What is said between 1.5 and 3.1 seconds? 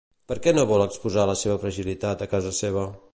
fragilitat a casa seva?